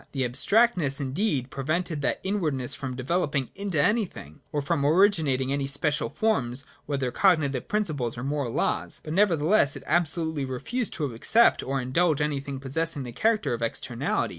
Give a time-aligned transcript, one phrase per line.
[0.13, 5.69] Its abstractness indeed prevented that inwardness from de veloping into anything, or from originating anj^
[5.69, 11.61] special forms, whether cognitive principles or moral laws; but nevertheless it absolutely refused to accept
[11.61, 14.29] or indulge anything possessing the character of an externality.